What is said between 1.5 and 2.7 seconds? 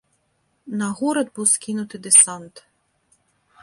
скінуты дэсант.